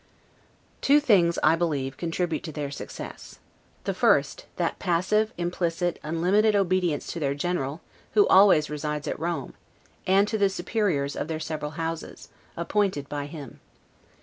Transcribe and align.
Two 0.81 0.99
things, 0.99 1.37
I 1.43 1.55
believe, 1.55 1.95
contribute 1.95 2.41
to 2.45 2.51
their 2.51 2.71
success. 2.71 3.37
The 3.83 3.93
first, 3.93 4.47
that 4.55 4.79
passive, 4.79 5.31
implicit, 5.37 5.99
unlimited 6.01 6.55
obedience 6.55 7.05
to 7.13 7.19
their 7.19 7.35
General 7.35 7.81
(who 8.15 8.25
always 8.27 8.67
resides 8.67 9.07
at 9.07 9.19
Rome), 9.19 9.53
and 10.07 10.27
to 10.27 10.39
the 10.39 10.49
superiors 10.49 11.15
of 11.15 11.27
their 11.27 11.39
several 11.39 11.73
houses, 11.77 12.29
appointed 12.57 13.09
by 13.09 13.27
him. 13.27 13.59